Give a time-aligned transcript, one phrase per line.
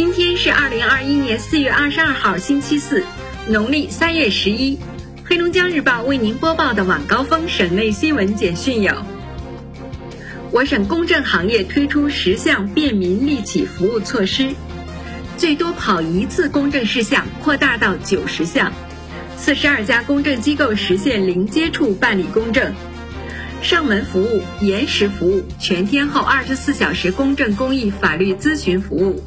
[0.00, 3.04] 今天是二零二一年四月二十二号，星期四，
[3.46, 4.78] 农历三月十一。
[5.26, 8.94] 黑龙江日报为您播报的晚高峰省内新闻简讯有：
[10.52, 14.54] 我省公证行业推出十项便民利企服务措施，
[15.36, 18.72] 最多跑一次公证事项扩大到九十项，
[19.36, 22.72] 四十二家公证机构实现零接触办理公证。
[23.60, 29.22] 上门服务、延时服务、全天候二十四小时公证公益法律咨询服务。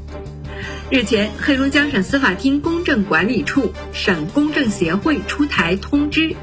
[0.94, 6.36] 日前，黑龙江省司法厅公证管理处、省公证协会出台通知，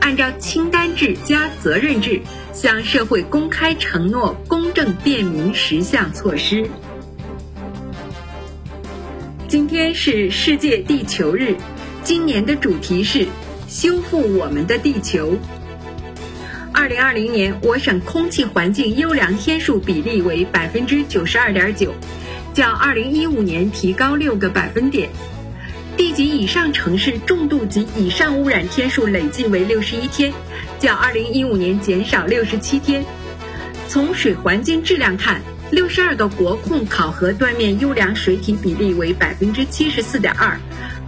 [0.00, 2.22] 按照清单制加责任制，
[2.54, 6.70] 向社会公开承诺公证便民十项措施。
[9.46, 11.54] 今天是世界地球日，
[12.02, 13.26] 今年的主题是
[13.68, 15.36] 修复我们的地球。
[16.72, 21.94] 二零二零年，我省空气环境优良天数比例为百分之九十二点九，
[22.56, 25.10] 较二零一五年提高六个百分点。
[25.94, 30.32] 地级以上城市重度及以上污染天数累计为六十一天，
[30.78, 33.04] 较二零一五年减少六十七天。
[33.88, 40.58] 从水环境质量看，六十二个国控考核断面优良水体比例为百分之七十四点二，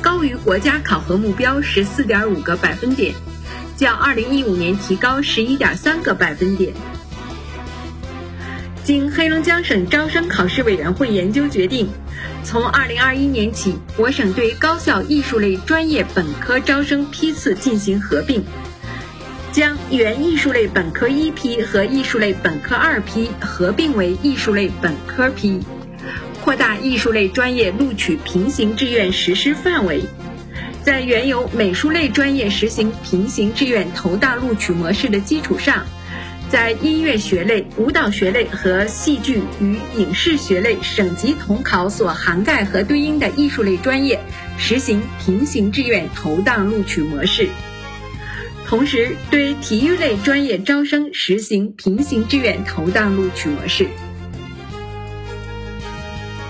[0.03, 3.15] 高于国家考核目标十四点五个百分点。
[3.75, 6.75] 较二零一五年提高十一点三个百分点。
[8.89, 11.91] 经黑龙江省招生考试委员会研究决定，
[12.43, 18.43] 从二零二一年起，我省对高校艺术类专业本科招生批次进行合并，
[19.53, 25.61] 将原艺术类本科一批和艺术类本科二批合并为艺术类本科批，
[26.43, 30.01] 扩大艺术类专业录取平行志愿实施范围。
[30.83, 35.85] 在原有美术类专业实行平行志愿投档录取模式的基础上，
[36.51, 44.19] 在音乐学类、舞蹈学类和戏剧与影视学类省级统考所涵盖和对应的艺术类专业
[44.57, 47.49] 实行平行志愿投档录取模式，
[48.67, 53.87] 同时对体育类专业招生实行平行志愿投档录取模式。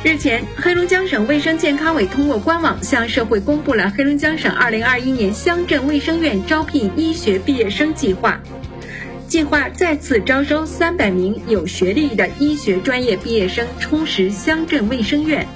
[0.05, 8.41] 日前，黑龙江省卫生健康委通过官网向社会公布了黑龙江省2021年乡镇卫生院招聘医学毕业生计划。
[9.29, 15.47] 计划再次招收300名有学历的医学专业毕业生，充实乡镇卫生院。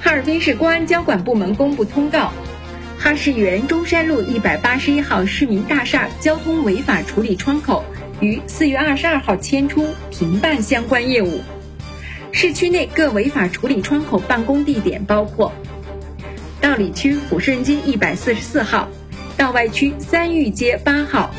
[0.00, 2.32] 哈尔滨市公安交管部门公布通告：
[2.96, 7.84] 哈市原中山路181号市民大厦交通违法处理窗口。
[8.20, 11.40] 于四月二十二号迁出停办相关业务。
[12.30, 15.52] 市区内各违法处理窗口办公地点包括：
[16.60, 18.88] 道里区抚顺街一百四十四号，
[19.36, 21.30] 道外区三育街八号，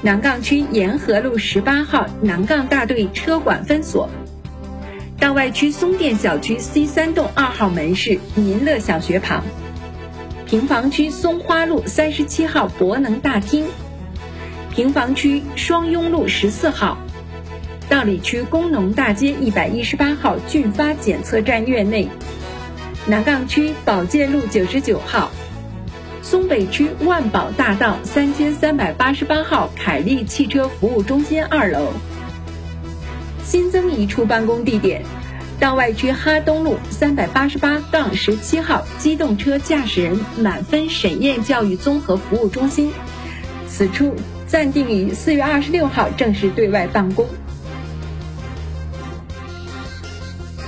[0.00, 4.08] 南岗区沿河路十八号南岗大队车管分所，
[5.20, 9.44] 道外区松店小区 C 三栋二号门市民乐小学旁，
[10.46, 13.66] 平房区松花路三十七号博能大厅。
[14.70, 16.96] 平房区双拥路十四号，
[17.90, 22.08] 道里区工农大街一百一十八号俊发检测站院内，
[23.06, 25.30] 南岗区保健路九十九号，
[26.48, 31.92] 北区万宝大道三千三百八十八号凯利汽车服务中心二楼。
[33.44, 35.02] 新增一处办公地点，
[35.60, 42.92] 道外区哈东路三百八十八杠十七号机动车驾驶人满分审验教育综合服务中心，
[43.68, 44.14] 此处。
[44.48, 47.26] 暂定于四月二十六号正式对外办公。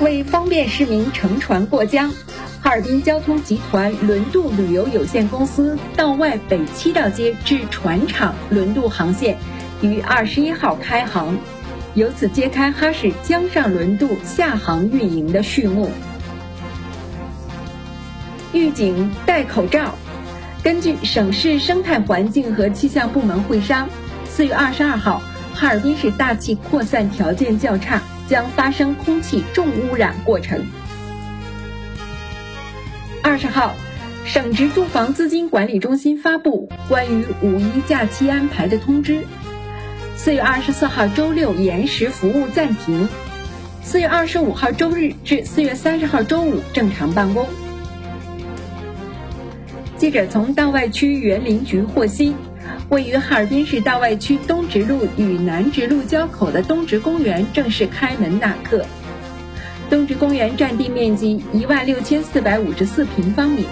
[0.01, 2.13] 为方便市民乘船过江，
[2.69, 9.39] 哈尔滨交通集团轮渡旅游有限公司道外北七道街至船厂轮渡航线
[9.81, 11.35] 于二十一号开航，
[11.95, 15.91] 由此揭开哈市江上轮渡下航运营的序幕。
[18.53, 19.95] 预警：戴口罩。
[20.63, 23.89] 根据省市生态环境和气象部门会商，
[24.29, 25.23] 四月二十二号，
[25.55, 30.67] 哈尔滨市大气扩散条件较差，将发生空气重污染过程。
[33.29, 33.75] 二十号，
[34.25, 39.27] 省直住房资金管理中心发布关于五一假期安排的通知，
[40.17, 43.07] 四月二十四号周六延时服务暂停，
[43.83, 47.47] 四月二十五号周日至四月三十号周五正常办公。
[49.99, 52.35] 记者从道外区园林局获悉，
[52.89, 58.87] 位于哈尔滨市道外区东直路与南直路交口的东直公园正式开门纳客。
[59.91, 63.67] 东直公园占地面积一万六千四百五十四平方米，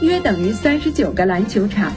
[0.00, 1.92] 约等于三十九个篮球场，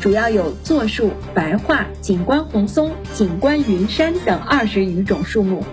[0.00, 5.64] 主要有座树、白桦、景观红松、景观云杉等二十余种树木。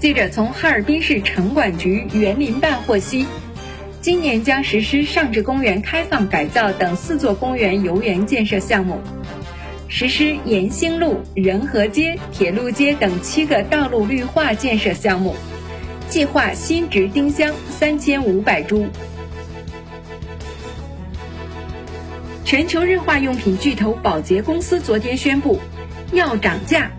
[0.00, 3.26] 记者从哈尔滨市城管局园林办获悉，
[4.00, 8.98] 今年将实施上至公园开放改造等四座公园游园建设项目，
[9.94, 15.36] 实施延兴路、仁和街、铁路街等七个道路绿化建设项目，
[16.08, 18.86] 计划新植丁香三千五百株。
[22.42, 25.60] 全球日化用品巨头宝洁公司昨天宣布
[26.14, 26.90] 要涨价。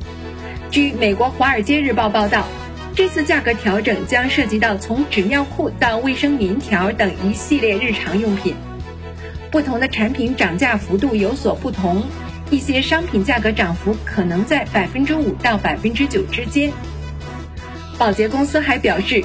[0.69, 2.45] 据美国《华尔街日报》报道。
[2.95, 8.53] 这次价格调整将涉及到从纸尿裤到卫生棉条等一系列日常用品，
[9.49, 12.03] 不同的产品涨价幅度有所不同，
[12.53, 16.71] 一些商品价格涨幅可能在百分之五到百分之九之间。
[17.97, 19.23] 宝洁公司还表示，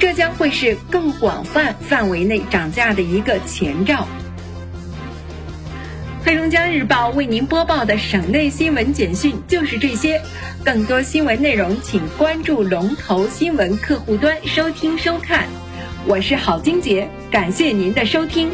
[0.00, 4.08] 这将会是更广泛范围内涨价的一个前兆。
[6.24, 10.20] 黑龙江日报为您播报的省内新闻简讯就是这些，
[10.64, 15.46] 更多新闻内容请关注龙头新闻客户端收听收看。
[16.06, 18.50] 我是郝金杰，感谢您的收听。